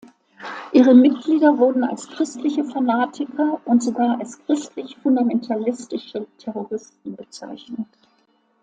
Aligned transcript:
Ihre 0.71 0.95
Mitglieder 0.95 1.59
wurden 1.59 1.83
als 1.83 2.07
christliche 2.09 2.63
Fanatiker 2.63 3.61
und 3.65 3.83
sogar 3.83 4.19
als 4.19 4.39
christlich-fundamentalistische 4.47 6.25
Terroristen 6.39 7.15
bezeichnet. 7.15 7.85